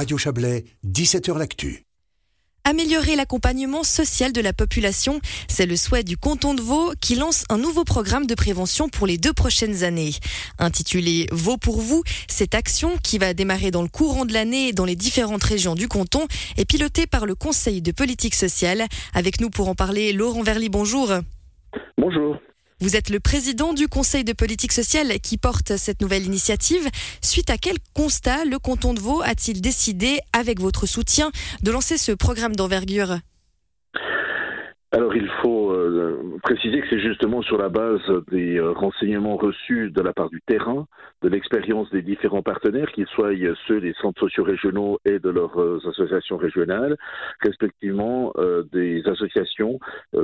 Radio 0.00 0.16
Chablais, 0.16 0.64
17h 0.86 1.36
L'Actu. 1.36 1.84
Améliorer 2.64 3.16
l'accompagnement 3.16 3.82
social 3.82 4.32
de 4.32 4.40
la 4.40 4.54
population, 4.54 5.20
c'est 5.46 5.66
le 5.66 5.76
souhait 5.76 6.04
du 6.04 6.16
canton 6.16 6.54
de 6.54 6.62
Vaud 6.62 6.94
qui 7.02 7.16
lance 7.16 7.44
un 7.50 7.58
nouveau 7.58 7.84
programme 7.84 8.26
de 8.26 8.34
prévention 8.34 8.88
pour 8.88 9.06
les 9.06 9.18
deux 9.18 9.34
prochaines 9.34 9.84
années. 9.84 10.12
Intitulé 10.58 11.26
Vaud 11.32 11.58
pour 11.58 11.82
vous, 11.82 12.02
cette 12.28 12.54
action 12.54 12.96
qui 13.02 13.18
va 13.18 13.34
démarrer 13.34 13.70
dans 13.70 13.82
le 13.82 13.88
courant 13.88 14.24
de 14.24 14.32
l'année 14.32 14.72
dans 14.72 14.86
les 14.86 14.96
différentes 14.96 15.44
régions 15.44 15.74
du 15.74 15.86
canton 15.86 16.26
est 16.56 16.64
pilotée 16.64 17.06
par 17.06 17.26
le 17.26 17.34
Conseil 17.34 17.82
de 17.82 17.92
politique 17.92 18.34
sociale. 18.34 18.86
Avec 19.12 19.38
nous 19.38 19.50
pour 19.50 19.68
en 19.68 19.74
parler, 19.74 20.14
Laurent 20.14 20.42
Verly, 20.42 20.70
bonjour. 20.70 21.12
Bonjour. 21.98 22.38
Vous 22.82 22.96
êtes 22.96 23.10
le 23.10 23.20
président 23.20 23.74
du 23.74 23.88
Conseil 23.88 24.24
de 24.24 24.32
politique 24.32 24.72
sociale 24.72 25.20
qui 25.20 25.36
porte 25.36 25.76
cette 25.76 26.00
nouvelle 26.00 26.24
initiative. 26.24 26.88
Suite 27.20 27.50
à 27.50 27.58
quel 27.58 27.76
constat 27.94 28.46
le 28.46 28.58
canton 28.58 28.94
de 28.94 29.00
Vaud 29.00 29.20
a-t-il 29.22 29.60
décidé, 29.60 30.18
avec 30.32 30.60
votre 30.60 30.86
soutien, 30.86 31.30
de 31.62 31.70
lancer 31.70 31.98
ce 31.98 32.12
programme 32.12 32.56
d'envergure? 32.56 33.18
Alors 34.92 35.14
il 35.14 35.28
faut 35.42 35.59
euh, 35.90 36.38
préciser 36.42 36.80
que 36.80 36.86
c'est 36.88 37.00
justement 37.00 37.42
sur 37.42 37.58
la 37.58 37.68
base 37.68 38.00
des 38.30 38.58
euh, 38.58 38.72
renseignements 38.72 39.36
reçus 39.36 39.90
de 39.90 40.00
la 40.00 40.12
part 40.12 40.30
du 40.30 40.40
terrain, 40.42 40.86
de 41.22 41.28
l'expérience 41.28 41.90
des 41.90 42.02
différents 42.02 42.42
partenaires, 42.42 42.90
qu'ils 42.92 43.06
soient 43.08 43.32
ceux 43.66 43.80
des 43.80 43.92
centres 44.00 44.20
sociaux 44.20 44.44
régionaux 44.44 44.98
et 45.04 45.18
de 45.18 45.28
leurs 45.28 45.60
euh, 45.60 45.80
associations 45.88 46.36
régionales, 46.36 46.96
respectivement 47.40 48.32
des 48.72 49.02
associations 49.06 49.78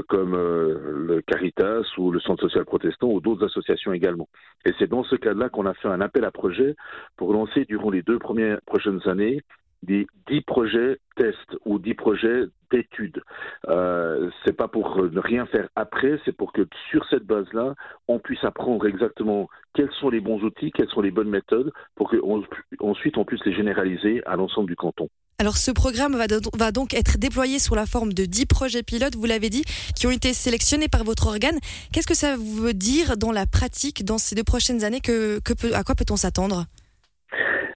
comme 0.09 0.33
le 0.33 1.21
Caritas 1.23 1.83
ou 1.99 2.11
le 2.11 2.21
Centre 2.21 2.43
social 2.43 2.65
protestant 2.65 3.09
ou 3.09 3.21
d'autres 3.21 3.45
associations 3.45 3.93
également. 3.93 4.29
Et 4.65 4.73
c'est 4.79 4.89
dans 4.89 5.05
ce 5.05 5.17
cadre-là 5.17 5.49
qu'on 5.49 5.67
a 5.67 5.75
fait 5.75 5.89
un 5.89 6.01
appel 6.01 6.25
à 6.25 6.31
projet 6.31 6.75
pour 7.17 7.33
lancer 7.33 7.65
durant 7.65 7.91
les 7.91 8.03
deux 8.03 8.19
premières 8.19 8.61
prochaines 8.63 9.01
années 9.07 9.43
des 9.83 10.07
dix 10.29 10.41
projets 10.43 10.99
tests 11.17 11.57
ou 11.65 11.79
dix 11.79 11.95
projets 11.95 12.45
d'études. 12.71 13.23
Euh, 13.69 14.31
c'est 14.45 14.57
pas 14.57 14.69
pour 14.69 14.97
ne 15.03 15.21
rien 15.21 15.47
faire 15.47 15.69
après, 15.77 16.19
c'est 16.25 16.37
pour 16.37 16.53
que 16.53 16.67
sur 16.91 17.07
cette 17.09 17.25
base-là, 17.25 17.75
on 18.09 18.19
puisse 18.19 18.43
apprendre 18.45 18.87
exactement 18.87 19.49
quels 19.75 19.93
sont 20.01 20.11
les 20.11 20.21
bons 20.21 20.43
outils, 20.43 20.73
quelles 20.73 20.89
sont 20.89 21.01
les 21.01 21.11
bonnes 21.11 21.29
méthodes, 21.29 21.73
pour 21.95 22.11
qu'ensuite 22.11 23.19
on 23.19 23.25
puisse 23.25 23.45
les 23.45 23.55
généraliser 23.55 24.23
à 24.27 24.37
l'ensemble 24.37 24.69
du 24.69 24.77
canton. 24.77 25.09
Alors 25.39 25.59
ce 25.59 25.71
programme 25.71 26.17
va, 26.17 26.73
donc 26.73 26.95
être 26.95 27.19
déployé 27.19 27.59
sous 27.59 27.75
la 27.75 27.85
forme 27.85 28.15
de 28.15 28.25
10 28.25 28.47
projets 28.47 28.83
pilotes, 28.83 29.17
vous 29.17 29.27
l'avez 29.27 29.51
dit, 29.51 29.65
qui 29.95 30.07
ont 30.07 30.11
été 30.11 30.33
sélectionnés 30.33 30.89
par 30.89 31.05
votre 31.05 31.27
organe. 31.27 31.59
Qu'est-ce 31.93 32.07
que 32.07 32.17
ça 32.17 32.37
veut 32.37 32.73
dire 32.73 33.19
dans 33.19 33.33
la 33.33 33.45
pratique 33.47 34.05
dans 34.05 34.17
ces 34.17 34.35
deux 34.35 34.45
prochaines 34.45 34.83
années? 34.83 35.01
Que, 35.01 35.39
que 35.41 35.75
À 35.75 35.85
quoi 35.85 35.95
peut-on 35.95 36.17
s'attendre? 36.17 36.65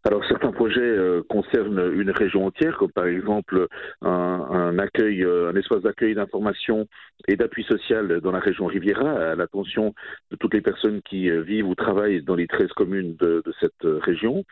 Alors 0.05 0.25
certains 0.25 0.51
projets 0.51 0.81
euh, 0.81 1.23
concernent 1.29 1.93
une 1.93 2.11
région 2.11 2.47
entière, 2.47 2.79
comme 2.79 2.91
par 2.91 3.05
exemple 3.05 3.67
un, 4.01 4.09
un 4.09 4.79
accueil, 4.79 5.23
euh, 5.23 5.51
un 5.51 5.57
espace 5.57 5.83
d'accueil 5.83 6.15
d'information 6.15 6.89
et 7.29 7.37
d'appui 7.37 7.65
social 7.65 8.21
dans 8.23 8.33
la 8.33 8.39
région 8.39 8.65
Riviera, 8.65 9.11
à 9.11 9.35
l'attention 9.35 9.95
de 10.31 10.37
toutes 10.37 10.55
les 10.55 10.63
personnes 10.63 11.03
qui 11.03 11.29
euh, 11.29 11.43
vivent 11.43 11.69
ou 11.69 11.75
travaillent 11.75 12.23
dans 12.23 12.35
les 12.35 12.47
13 12.47 12.69
communes 12.69 13.15
de, 13.17 13.43
de 13.45 13.53
cette 13.61 13.83
région. 13.83 14.45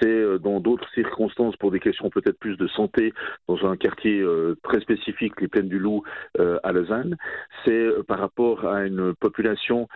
C'est 0.00 0.38
dans 0.38 0.60
d'autres 0.60 0.88
circonstances, 0.94 1.56
pour 1.56 1.70
des 1.70 1.80
questions 1.80 2.08
peut-être 2.08 2.38
plus 2.38 2.56
de 2.56 2.66
santé, 2.68 3.12
dans 3.46 3.66
un 3.66 3.76
quartier 3.76 4.24
très 4.62 4.80
spécifique, 4.80 5.40
les 5.40 5.48
Plaines 5.48 5.68
du 5.68 5.78
Loup 5.78 6.02
à 6.38 6.72
Lausanne. 6.72 7.16
C'est 7.64 7.88
par 8.06 8.18
rapport 8.18 8.66
à 8.66 8.86
une 8.86 9.14
population 9.14 9.88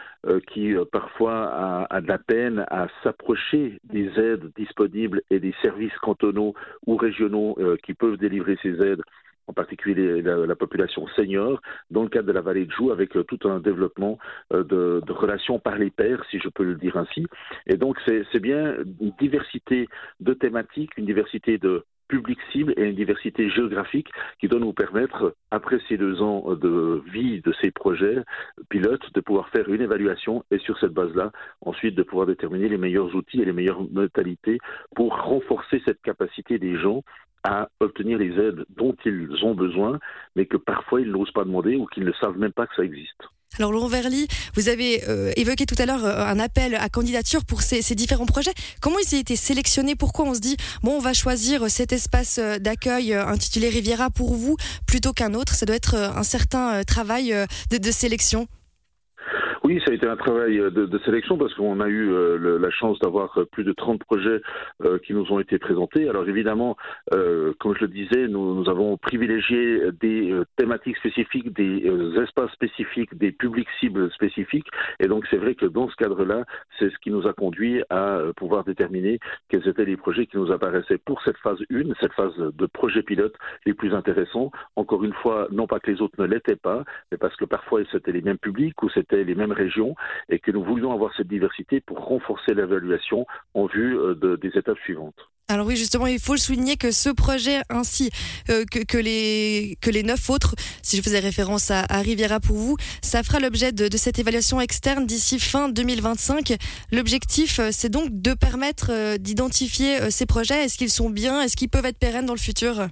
qui 0.48 0.74
parfois 0.92 1.46
a, 1.46 1.86
a 1.90 2.00
de 2.00 2.08
la 2.08 2.18
peine 2.18 2.64
à 2.68 2.88
s'approcher 3.02 3.78
des 3.84 4.08
aides 4.18 4.50
disponibles 4.56 4.97
et 5.30 5.40
des 5.40 5.54
services 5.62 5.96
cantonaux 5.98 6.54
ou 6.86 6.96
régionaux 6.96 7.56
euh, 7.58 7.76
qui 7.84 7.94
peuvent 7.94 8.16
délivrer 8.16 8.58
ces 8.62 8.80
aides 8.82 9.02
en 9.48 9.52
particulier 9.52 10.22
la, 10.22 10.56
population 10.56 11.06
senior, 11.08 11.60
dans 11.90 12.02
le 12.02 12.08
cadre 12.08 12.28
de 12.28 12.32
la 12.32 12.42
vallée 12.42 12.66
de 12.66 12.70
Joux, 12.70 12.92
avec 12.92 13.16
euh, 13.16 13.24
tout 13.24 13.48
un 13.48 13.58
développement 13.58 14.18
euh, 14.52 14.62
de, 14.62 15.12
relations 15.12 15.58
par 15.58 15.78
les 15.78 15.90
pairs, 15.90 16.22
si 16.30 16.38
je 16.38 16.48
peux 16.48 16.64
le 16.64 16.76
dire 16.76 16.96
ainsi. 16.96 17.26
Et 17.66 17.76
donc, 17.76 17.98
c'est 18.06 18.40
bien 18.40 18.76
une 19.00 19.12
diversité 19.18 19.88
de 20.20 20.34
thématiques, 20.34 20.96
une 20.96 21.06
diversité 21.06 21.58
de 21.58 21.84
public 22.08 22.38
cible 22.52 22.72
et 22.76 22.84
une 22.84 22.94
diversité 22.94 23.50
géographique 23.50 24.08
qui 24.40 24.48
doit 24.48 24.58
nous 24.58 24.72
permettre, 24.72 25.34
après 25.50 25.78
ces 25.88 25.96
deux 25.96 26.22
ans 26.22 26.54
de 26.54 27.02
vie 27.12 27.40
de 27.42 27.52
ces 27.60 27.70
projets 27.70 28.16
pilotes, 28.70 29.12
de 29.14 29.20
pouvoir 29.20 29.48
faire 29.50 29.68
une 29.68 29.82
évaluation 29.82 30.44
et 30.50 30.58
sur 30.58 30.78
cette 30.78 30.92
base-là, 30.92 31.32
ensuite 31.60 31.94
de 31.94 32.02
pouvoir 32.02 32.26
déterminer 32.26 32.68
les 32.68 32.78
meilleurs 32.78 33.14
outils 33.14 33.42
et 33.42 33.44
les 33.44 33.52
meilleures 33.52 33.82
modalités 33.90 34.58
pour 34.96 35.16
renforcer 35.16 35.82
cette 35.84 36.00
capacité 36.02 36.58
des 36.58 36.78
gens 36.78 37.02
à 37.44 37.68
obtenir 37.80 38.18
les 38.18 38.32
aides 38.38 38.64
dont 38.76 38.96
ils 39.04 39.28
ont 39.42 39.54
besoin, 39.54 39.98
mais 40.36 40.46
que 40.46 40.56
parfois 40.56 41.00
ils 41.00 41.10
n'osent 41.10 41.32
pas 41.32 41.44
demander 41.44 41.76
ou 41.76 41.86
qu'ils 41.86 42.04
ne 42.04 42.12
savent 42.20 42.38
même 42.38 42.52
pas 42.52 42.66
que 42.66 42.74
ça 42.76 42.84
existe. 42.84 43.22
Alors 43.58 43.72
Laurent 43.72 43.88
Verly, 43.88 44.28
vous 44.54 44.68
avez 44.68 45.02
euh, 45.08 45.32
évoqué 45.36 45.66
tout 45.66 45.74
à 45.78 45.86
l'heure 45.86 46.04
euh, 46.04 46.24
un 46.24 46.38
appel 46.38 46.74
à 46.76 46.88
candidature 46.88 47.44
pour 47.44 47.62
ces, 47.62 47.82
différents 47.94 48.26
projets. 48.26 48.52
Comment 48.80 48.98
ils 48.98 49.16
ont 49.16 49.18
été 49.18 49.36
sélectionnés? 49.36 49.96
Pourquoi 49.96 50.26
on 50.26 50.34
se 50.34 50.40
dit 50.40 50.56
bon 50.82 50.92
on 50.92 51.00
va 51.00 51.12
choisir 51.12 51.68
cet 51.68 51.92
espace 51.92 52.38
euh, 52.38 52.58
d'accueil 52.58 53.14
intitulé 53.14 53.68
Riviera 53.68 54.10
pour 54.10 54.34
vous 54.34 54.56
plutôt 54.86 55.12
qu'un 55.12 55.34
autre? 55.34 55.54
Ça 55.54 55.66
doit 55.66 55.76
être 55.76 55.96
un 55.96 56.22
certain 56.22 56.84
travail 56.84 57.34
de 57.70 57.90
sélection. 57.90 58.46
Oui, 59.68 59.82
ça 59.84 59.90
a 59.90 59.94
été 59.94 60.06
un 60.08 60.16
travail 60.16 60.58
euh, 60.58 60.70
de, 60.70 60.98
sélection 61.00 61.36
parce 61.36 61.52
qu'on 61.52 61.80
a 61.80 61.88
eu 61.88 62.10
euh, 62.10 62.58
la 62.58 62.70
chance 62.70 62.98
d'avoir 63.00 63.36
euh, 63.36 63.44
plus 63.44 63.64
de 63.64 63.74
30 63.74 64.02
projets 64.02 64.40
qui 65.04 65.12
nous 65.12 65.30
ont 65.30 65.40
été 65.40 65.58
présentés. 65.58 66.08
Alors 66.08 66.26
évidemment, 66.28 66.76
comme 67.10 67.74
je 67.74 67.80
le 67.80 67.88
disais, 67.88 68.28
nous, 68.28 68.54
nous 68.54 68.68
avons 68.70 68.96
privilégié 68.96 69.90
des 70.00 70.32
thématiques 70.56 70.96
spécifiques, 70.98 71.52
des 71.52 71.82
espaces 72.22 72.52
spécifiques, 72.52 73.16
des 73.18 73.32
publics 73.32 73.68
cibles 73.80 74.10
spécifiques. 74.12 74.68
Et 75.00 75.08
donc 75.08 75.26
c'est 75.30 75.36
vrai 75.36 75.54
que 75.56 75.66
dans 75.66 75.88
ce 75.88 75.96
cadre-là, 75.96 76.44
c'est 76.78 76.90
ce 76.90 76.98
qui 76.98 77.10
nous 77.10 77.26
a 77.26 77.32
conduit 77.32 77.82
à 77.90 78.20
pouvoir 78.36 78.64
déterminer 78.64 79.18
quels 79.48 79.66
étaient 79.66 79.84
les 79.84 79.96
projets 79.96 80.26
qui 80.26 80.36
nous 80.36 80.52
apparaissaient 80.52 80.98
pour 80.98 81.20
cette 81.22 81.38
phase 81.38 81.58
1, 81.70 81.94
cette 82.00 82.12
phase 82.12 82.36
de 82.36 82.66
projet 82.66 83.02
pilote 83.02 83.34
les 83.66 83.74
plus 83.74 83.92
intéressants. 83.94 84.52
Encore 84.76 85.04
une 85.04 85.14
fois, 85.14 85.48
non 85.50 85.66
pas 85.66 85.80
que 85.80 85.90
les 85.90 86.00
autres 86.00 86.20
ne 86.22 86.26
l'étaient 86.26 86.56
pas, 86.56 86.84
mais 87.10 87.18
parce 87.18 87.34
que 87.36 87.44
parfois 87.44 87.80
c'était 87.90 88.12
les 88.12 88.22
mêmes 88.22 88.38
publics 88.38 88.80
ou 88.82 88.88
c'était 88.90 89.24
les 89.24 89.34
mêmes 89.34 89.52
région 89.58 89.94
et 90.28 90.38
que 90.38 90.50
nous 90.50 90.64
voulions 90.64 90.92
avoir 90.92 91.12
cette 91.16 91.28
diversité 91.28 91.80
pour 91.80 91.98
renforcer 91.98 92.54
l'évaluation 92.54 93.26
en 93.54 93.66
vue 93.66 93.98
euh, 93.98 94.14
de, 94.14 94.36
des 94.36 94.56
étapes 94.58 94.78
suivantes. 94.84 95.28
Alors 95.50 95.66
oui, 95.66 95.76
justement, 95.76 96.06
il 96.06 96.20
faut 96.20 96.36
souligner 96.36 96.76
que 96.76 96.90
ce 96.90 97.08
projet 97.08 97.60
ainsi 97.70 98.10
euh, 98.50 98.64
que, 98.70 98.80
que, 98.80 98.98
les, 98.98 99.78
que 99.80 99.90
les 99.90 100.02
neuf 100.02 100.28
autres, 100.28 100.54
si 100.82 100.98
je 100.98 101.02
faisais 101.02 101.20
référence 101.20 101.70
à, 101.70 101.86
à 101.88 102.00
Riviera 102.00 102.38
pour 102.38 102.56
vous, 102.56 102.76
ça 103.02 103.22
fera 103.22 103.40
l'objet 103.40 103.72
de, 103.72 103.88
de, 103.88 103.96
cette 103.96 104.18
évaluation 104.18 104.60
externe 104.60 105.06
d'ici 105.06 105.38
fin 105.38 105.70
2025. 105.70 106.54
L'objectif, 106.92 107.60
euh, 107.60 107.68
c'est 107.72 107.88
donc 107.88 108.08
de 108.10 108.34
permettre 108.34 109.16
d'identifier 109.16 110.10
ces 110.10 110.26
projets. 110.26 110.64
Est-ce 110.64 110.76
qu'ils 110.76 110.90
sont 110.90 111.08
bien? 111.08 111.40
Est-ce 111.40 111.56
qu'ils 111.56 111.70
peuvent 111.70 111.86
être 111.86 111.98
pérennes 111.98 112.26
dans 112.26 112.34
le 112.34 112.38
futur? 112.38 112.88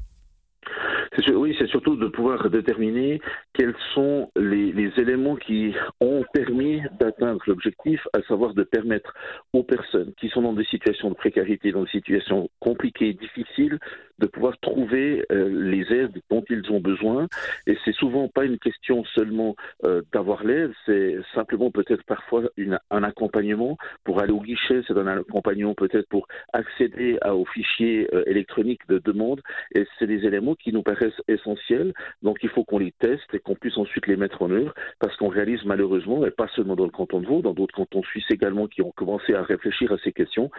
Oui, 1.34 1.54
c'est 1.58 1.68
surtout 1.68 1.96
de 1.96 2.08
pouvoir 2.08 2.48
déterminer 2.50 3.20
quels 3.52 3.74
sont 3.94 4.30
les, 4.36 4.74
éléments 4.98 5.36
qui 5.36 5.74
ont 6.00 6.24
permis 6.32 6.82
d'atteindre 6.98 7.42
l'objectif, 7.46 8.06
à 8.12 8.22
savoir 8.22 8.54
de 8.54 8.62
permettre 8.62 9.14
aux 9.52 9.62
personnes 9.62 10.12
qui 10.18 10.28
sont 10.28 10.42
dans 10.42 10.52
des 10.52 10.64
situations 10.64 11.10
de 11.10 11.14
précarité, 11.14 11.72
dans 11.72 11.84
des 11.84 11.90
situations 11.90 12.48
compliquées, 12.60 13.14
difficiles, 13.14 13.78
de 14.18 14.26
pouvoir 14.26 14.58
trouver 14.60 15.24
euh, 15.30 15.48
les 15.48 15.92
aides 15.92 16.20
dont 16.30 16.42
ils 16.48 16.70
ont 16.70 16.80
besoin. 16.80 17.28
Et 17.66 17.76
c'est 17.84 17.94
souvent 17.94 18.28
pas 18.28 18.44
une 18.44 18.58
question 18.58 19.04
seulement 19.14 19.56
euh, 19.84 20.02
d'avoir 20.12 20.44
l'aide, 20.44 20.72
c'est 20.86 21.16
simplement 21.34 21.70
peut-être 21.70 22.04
parfois 22.04 22.42
un 22.90 23.02
accompagnement 23.02 23.76
pour 24.04 24.20
aller 24.20 24.32
au 24.32 24.40
guichet, 24.40 24.82
c'est 24.86 24.96
un 24.96 25.06
accompagnement 25.06 25.74
peut-être 25.74 26.08
pour 26.08 26.26
accéder 26.52 27.18
à, 27.20 27.34
aux 27.34 27.44
fichiers 27.44 28.08
euh, 28.14 28.22
électroniques 28.26 28.86
de 28.88 28.98
demande. 28.98 29.42
Et 29.74 29.86
c'est 29.98 30.06
des 30.06 30.24
éléments 30.24 30.54
qui 30.54 30.72
nous 30.72 30.82
paraissent 30.82 31.05
essentiels. 31.28 31.92
Donc 32.22 32.38
il 32.42 32.48
faut 32.48 32.64
qu'on 32.64 32.78
les 32.78 32.92
teste 32.98 33.32
et 33.32 33.38
qu'on 33.38 33.54
puisse 33.54 33.76
ensuite 33.76 34.06
les 34.06 34.16
mettre 34.16 34.42
en 34.42 34.50
œuvre 34.50 34.74
parce 34.98 35.16
qu'on 35.16 35.28
réalise 35.28 35.64
malheureusement, 35.64 36.24
et 36.26 36.30
pas 36.30 36.48
seulement 36.54 36.76
dans 36.76 36.84
le 36.84 36.90
canton 36.90 37.20
de 37.20 37.26
Vaud, 37.26 37.42
dans 37.42 37.54
d'autres 37.54 37.74
cantons 37.74 38.02
suisses 38.02 38.30
également 38.30 38.66
qui 38.66 38.82
ont 38.82 38.92
commencé 38.92 39.34
à 39.34 39.42
réfléchir 39.42 39.92
à 39.92 39.98
ces 40.04 40.12
questions, 40.12 40.50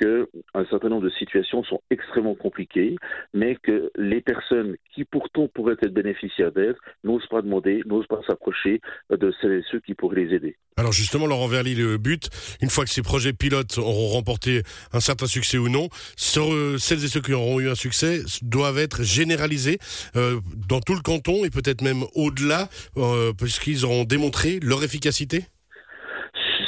qu'un 0.00 0.26
certain 0.70 0.88
nombre 0.88 1.04
de 1.04 1.10
situations 1.10 1.64
sont 1.64 1.80
extrêmement 1.90 2.34
compliquées 2.34 2.96
mais 3.34 3.56
que 3.56 3.90
les 3.96 4.20
personnes 4.20 4.76
qui 4.94 5.04
pourtant 5.04 5.48
pourraient 5.48 5.76
être 5.82 5.92
bénéficiaires 5.92 6.52
d'aide 6.52 6.76
n'osent 7.04 7.26
pas 7.28 7.42
demander, 7.42 7.82
n'osent 7.86 8.06
pas 8.06 8.20
s'approcher 8.26 8.80
de 9.10 9.32
celles 9.40 9.52
et 9.52 9.64
ceux 9.70 9.80
qui 9.80 9.94
pourraient 9.94 10.24
les 10.24 10.34
aider. 10.34 10.56
Alors 10.78 10.92
justement, 10.92 11.26
Laurent 11.26 11.46
Verly, 11.46 11.74
le 11.74 11.96
but, 11.96 12.28
une 12.60 12.68
fois 12.68 12.84
que 12.84 12.90
ces 12.90 13.02
projets 13.02 13.32
pilotes 13.32 13.78
auront 13.78 14.08
remporté 14.08 14.62
un 14.92 15.00
certain 15.00 15.26
succès 15.26 15.56
ou 15.56 15.70
non, 15.70 15.88
celles 16.16 17.04
et 17.04 17.08
ceux 17.08 17.20
qui 17.20 17.32
auront 17.32 17.60
eu 17.60 17.70
un 17.70 17.74
succès 17.74 18.20
doivent 18.42 18.78
être 18.78 19.02
généralisés 19.02 19.78
euh, 20.16 20.40
dans 20.68 20.80
tout 20.80 20.94
le 20.94 21.00
canton 21.00 21.44
et 21.44 21.50
peut-être 21.50 21.82
même 21.82 22.04
au-delà, 22.14 22.68
euh, 22.96 23.32
puisqu'ils 23.32 23.84
auront 23.84 24.04
démontré 24.04 24.58
leur 24.60 24.82
efficacité? 24.84 25.44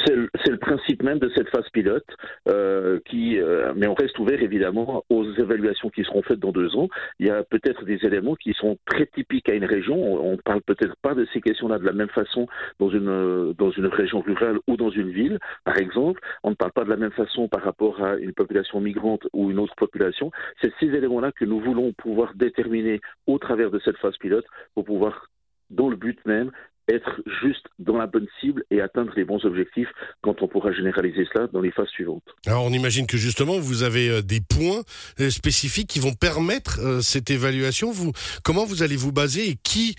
C'est 0.09 0.51
le, 0.51 0.57
principe 0.57 1.03
même 1.03 1.19
de 1.19 1.31
cette 1.35 1.49
phase 1.49 1.69
pilote, 1.71 2.05
euh, 2.47 2.99
qui, 3.05 3.39
euh, 3.39 3.73
mais 3.75 3.87
on 3.87 3.93
reste 3.93 4.17
ouvert 4.17 4.41
évidemment 4.41 5.03
aux 5.09 5.23
évaluations 5.33 5.89
qui 5.89 6.03
seront 6.03 6.23
faites 6.23 6.39
dans 6.39 6.51
deux 6.51 6.75
ans. 6.75 6.89
Il 7.19 7.27
y 7.27 7.29
a 7.29 7.43
peut-être 7.43 7.85
des 7.85 7.99
éléments 8.03 8.35
qui 8.35 8.53
sont 8.53 8.77
très 8.85 9.05
typiques 9.05 9.49
à 9.49 9.53
une 9.53 9.65
région. 9.65 9.95
On, 9.95 10.31
ne 10.31 10.37
parle 10.37 10.61
peut-être 10.61 10.95
pas 11.01 11.13
de 11.13 11.27
ces 11.31 11.41
questions-là 11.41 11.77
de 11.77 11.85
la 11.85 11.93
même 11.93 12.09
façon 12.09 12.47
dans 12.79 12.89
une 12.89 13.53
dans 13.53 13.71
une 13.71 13.85
région 13.85 14.21
rurale 14.21 14.57
ou 14.67 14.77
dans 14.77 14.89
une 14.89 15.11
ville, 15.11 15.37
par 15.63 15.77
exemple. 15.77 16.19
On 16.43 16.51
ne 16.51 16.55
parle 16.55 16.71
pas 16.71 16.85
de 16.85 16.89
la 16.89 16.97
même 16.97 17.11
façon 17.11 17.47
par 17.47 17.61
rapport 17.61 18.03
à 18.03 18.15
une 18.17 18.33
population 18.33 18.79
migrante 18.81 19.27
ou 19.33 19.51
une 19.51 19.59
autre 19.59 19.75
population. 19.75 20.31
C'est 20.61 20.73
ces 20.79 20.87
éléments-là 20.87 21.31
que 21.31 21.45
nous 21.45 21.59
voulons 21.59 21.93
pouvoir 21.93 22.33
déterminer 22.33 22.99
au 23.27 23.37
travers 23.37 23.69
de 23.69 23.79
cette 23.79 23.97
phase 23.97 24.17
pilote 24.17 24.45
pour 24.73 24.85
pouvoir 24.85 25.27
dans 25.69 25.89
le 25.89 25.95
but 25.95 26.19
même 26.25 26.51
être 26.89 27.21
juste 27.41 27.65
dans 27.79 27.97
la 27.97 28.07
bonne 28.07 28.27
cible 28.39 28.63
et 28.71 28.81
atteindre 28.81 29.11
les 29.15 29.23
bons 29.23 29.43
objectifs 29.45 29.87
quand 30.21 30.41
on 30.41 30.47
pourra 30.47 30.71
généraliser 30.71 31.25
cela 31.33 31.47
dans 31.47 31.61
les 31.61 31.71
phases 31.71 31.87
suivantes. 31.89 32.23
Alors 32.45 32.65
on 32.65 32.71
imagine 32.71 33.07
que 33.07 33.17
justement 33.17 33.59
vous 33.59 33.83
avez 33.83 34.09
euh, 34.09 34.21
des 34.21 34.41
points 34.41 34.81
euh, 35.19 35.29
spécifiques 35.29 35.87
qui 35.87 35.99
vont 35.99 36.13
permettre 36.13 36.79
euh, 36.79 37.01
cette 37.01 37.29
évaluation. 37.29 37.91
Vous, 37.91 38.11
comment 38.43 38.65
vous 38.65 38.83
allez 38.83 38.95
vous 38.95 39.11
baser 39.11 39.49
et 39.49 39.55
qui, 39.63 39.95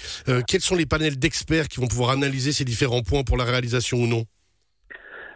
quels 0.47 0.61
sont 0.61 0.77
les 0.77 0.87
panels 0.87 1.19
d'experts 1.19 1.69
qui 1.69 1.81
vont 1.81 1.87
pouvoir 1.87 2.11
analyser 2.11 2.53
ces 2.53 2.65
différents 2.65 3.03
points 3.03 3.23
pour 3.23 3.37
la 3.37 3.45
réalisation 3.45 3.99
ou 3.99 4.07
non? 4.07 4.25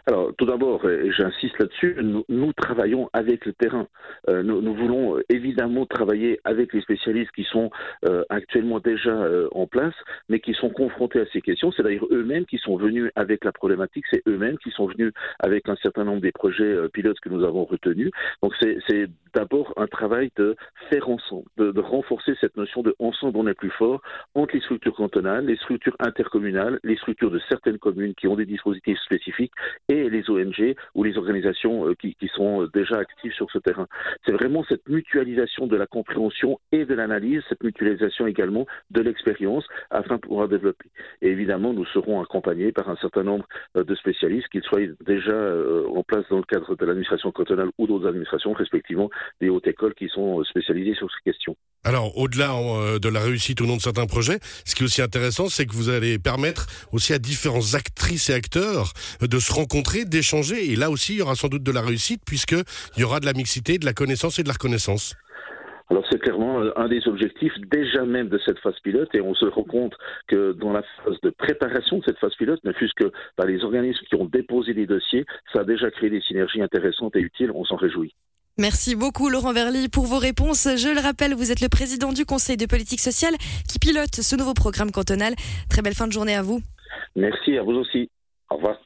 Alors, 0.07 0.35
tout 0.37 0.45
d'abord, 0.45 0.87
et 0.87 1.11
j'insiste 1.11 1.57
là-dessus, 1.57 1.97
nous, 2.29 2.53
travaillons 2.53 3.09
avec 3.13 3.43
le 3.47 3.53
terrain. 3.53 3.87
Euh, 4.29 4.43
nous, 4.43 4.75
voulons 4.75 5.17
évidemment 5.29 5.87
travailler 5.87 6.39
avec 6.43 6.73
les 6.73 6.81
spécialistes 6.81 7.31
qui 7.31 7.43
sont 7.43 7.71
euh, 8.07 8.23
actuellement 8.29 8.79
déjà 8.79 9.09
euh, 9.09 9.47
en 9.51 9.65
place, 9.65 9.95
mais 10.29 10.39
qui 10.39 10.53
sont 10.53 10.69
confrontés 10.69 11.21
à 11.21 11.25
ces 11.33 11.41
questions. 11.41 11.71
C'est 11.71 11.81
d'ailleurs 11.81 12.05
eux-mêmes 12.11 12.45
qui 12.45 12.59
sont 12.59 12.77
venus 12.77 13.11
avec 13.15 13.43
la 13.43 13.51
problématique, 13.51 14.05
c'est 14.11 14.21
eux-mêmes 14.27 14.59
qui 14.59 14.69
sont 14.69 14.85
venus 14.85 15.11
avec 15.39 15.67
un 15.69 15.75
certain 15.77 16.03
nombre 16.03 16.21
des 16.21 16.31
projets 16.31 16.87
pilotes 16.93 17.19
que 17.19 17.29
nous 17.29 17.43
avons 17.43 17.65
retenus. 17.65 18.11
Donc, 18.43 18.53
c'est 18.61 19.09
d'abord 19.33 19.73
un 19.75 19.87
travail 19.87 20.31
de 20.37 20.55
faire 20.89 21.09
ensemble, 21.09 21.45
de, 21.57 21.79
renforcer 21.79 22.33
cette 22.39 22.55
notion 22.57 22.81
de 22.81 22.95
ensemble 22.99 23.37
on 23.37 23.47
est 23.47 23.53
plus 23.53 23.71
fort 23.71 24.01
entre 24.33 24.55
les 24.55 24.61
structures 24.61 24.95
cantonales, 24.95 25.45
les 25.45 25.57
structures 25.57 25.95
intercommunales, 25.99 26.79
les 26.83 26.95
structures 26.95 27.31
de 27.31 27.41
certaines 27.49 27.77
communes 27.77 28.13
qui 28.15 28.27
ont 28.27 28.35
des 28.35 28.45
dispositifs 28.45 28.99
spécifiques 28.99 29.51
les 30.09 30.29
ONG 30.29 30.75
ou 30.93 31.03
les 31.03 31.17
organisations 31.17 31.87
euh, 31.87 31.95
qui, 31.95 32.15
sont 32.35 32.67
déjà 32.73 32.97
actives 32.97 33.33
sur 33.33 33.49
ce 33.51 33.59
terrain. 33.59 33.87
C'est 34.25 34.31
vraiment 34.31 34.63
cette 34.67 34.87
mutualisation 34.89 35.67
de 35.67 35.77
la 35.77 35.87
compréhension 35.87 36.59
et 36.71 36.85
de 36.85 36.93
l'analyse, 36.93 37.41
cette 37.47 37.63
mutualisation 37.63 38.27
également 38.27 38.65
de 38.91 39.01
l'expérience 39.01 39.65
afin 39.89 40.15
de 40.15 40.21
pouvoir 40.21 40.47
développer. 40.47 40.89
Et 41.21 41.29
évidemment, 41.29 41.73
nous 41.73 41.85
serons 41.85 42.21
accompagnés 42.21 42.71
par 42.71 42.89
un 42.89 42.95
certain 42.97 43.23
nombre 43.23 43.47
euh, 43.77 43.83
de 43.83 43.95
spécialistes, 43.95 44.47
qu'ils 44.49 44.63
soient 44.63 44.81
déjà 45.05 45.31
euh, 45.31 45.87
en 45.87 46.03
place 46.03 46.25
dans 46.29 46.37
le 46.37 46.43
cadre 46.43 46.75
de 46.75 46.85
l'administration 46.85 47.31
cantonale 47.31 47.69
ou 47.77 47.87
d'autres 47.87 48.07
administrations, 48.07 48.53
respectivement 48.53 49.09
des 49.39 49.49
hautes 49.49 49.67
écoles 49.67 49.93
qui 49.93 50.09
sont 50.09 50.43
spécialisées 50.43 50.95
sur 50.95 51.09
ces 51.11 51.31
questions. 51.31 51.55
Alors, 51.83 52.17
au-delà 52.17 52.49
de 52.99 53.09
la 53.09 53.19
réussite 53.19 53.61
au 53.61 53.67
nom 53.67 53.77
de 53.77 53.81
certains 53.81 54.07
projets, 54.07 54.39
ce 54.65 54.73
qui 54.73 54.81
est 54.81 54.85
aussi 54.85 55.03
intéressant, 55.03 55.49
c'est 55.49 55.67
que 55.67 55.73
vous 55.73 55.89
allez 55.89 56.17
permettre 56.17 56.65
aussi 56.91 57.13
à 57.13 57.19
différentes 57.19 57.75
actrices 57.75 58.29
et 58.29 58.33
acteurs 58.33 58.93
de 59.21 59.39
se 59.39 59.53
rencontrer, 59.53 59.84
d'échanger. 60.05 60.71
Et 60.71 60.75
là 60.75 60.89
aussi, 60.89 61.13
il 61.13 61.19
y 61.19 61.21
aura 61.21 61.35
sans 61.35 61.47
doute 61.47 61.63
de 61.63 61.71
la 61.71 61.81
réussite, 61.81 62.21
puisqu'il 62.25 62.63
y 62.97 63.03
aura 63.03 63.19
de 63.19 63.25
la 63.25 63.33
mixité, 63.33 63.77
de 63.77 63.85
la 63.85 63.93
connaissance 63.93 64.39
et 64.39 64.43
de 64.43 64.47
la 64.47 64.53
reconnaissance. 64.53 65.15
Alors 65.91 66.03
c'est 66.09 66.19
clairement 66.19 66.61
un 66.75 66.87
des 66.87 67.07
objectifs 67.07 67.53
déjà 67.71 68.05
même 68.05 68.27
de 68.27 68.39
cette 68.43 68.57
phase 68.59 68.79
pilote 68.83 69.13
et 69.13 69.21
on 69.21 69.35
se 69.35 69.45
rend 69.45 69.63
compte 69.63 69.93
que 70.27 70.53
dans 70.53 70.73
la 70.73 70.81
phase 71.03 71.19
de 71.21 71.29
préparation 71.29 71.99
de 71.99 72.03
cette 72.07 72.17
phase 72.17 72.33
pilote, 72.35 72.59
ne 72.63 72.73
fût-ce 72.73 72.93
que 72.95 73.11
par 73.35 73.45
les 73.45 73.63
organismes 73.63 74.03
qui 74.09 74.15
ont 74.15 74.25
déposé 74.25 74.73
les 74.73 74.87
dossiers, 74.87 75.25
ça 75.53 75.59
a 75.59 75.63
déjà 75.63 75.91
créé 75.91 76.09
des 76.09 76.21
synergies 76.21 76.61
intéressantes 76.61 77.15
et 77.15 77.19
utiles, 77.19 77.51
on 77.53 77.65
s'en 77.65 77.75
réjouit. 77.75 78.15
Merci 78.57 78.95
beaucoup 78.95 79.29
Laurent 79.29 79.53
Verly 79.53 79.89
pour 79.89 80.05
vos 80.05 80.17
réponses. 80.17 80.67
Je 80.75 80.87
le 80.87 81.01
rappelle, 81.01 81.35
vous 81.35 81.51
êtes 81.51 81.61
le 81.61 81.69
président 81.69 82.13
du 82.13 82.25
Conseil 82.25 82.57
de 82.57 82.65
politique 82.65 83.01
sociale 83.01 83.35
qui 83.69 83.77
pilote 83.77 84.15
ce 84.15 84.35
nouveau 84.35 84.53
programme 84.53 84.91
cantonal. 84.91 85.35
Très 85.69 85.83
belle 85.83 85.93
fin 85.93 86.07
de 86.07 86.13
journée 86.13 86.35
à 86.35 86.41
vous. 86.41 86.61
Merci 87.15 87.57
à 87.57 87.63
vous 87.63 87.73
aussi. 87.73 88.09
Au 88.49 88.55
revoir. 88.55 88.77